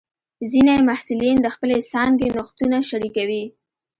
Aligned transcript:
ځینې 0.51 0.75
محصلین 0.87 1.37
د 1.41 1.47
خپلې 1.55 1.77
څانګې 1.91 2.27
نوښتونه 2.35 2.77
شریکوي. 2.89 3.43